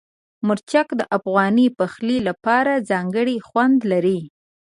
[0.47, 4.19] مرچک د افغاني پخلي لپاره ځانګړی خوند لري.